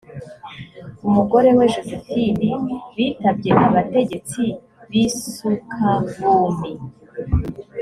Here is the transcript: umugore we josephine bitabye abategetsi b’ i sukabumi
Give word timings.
umugore 1.07 1.49
we 1.57 1.65
josephine 1.73 2.49
bitabye 2.95 3.51
abategetsi 3.67 4.41
b’ 4.89 4.91
i 5.03 5.05
sukabumi 5.35 6.71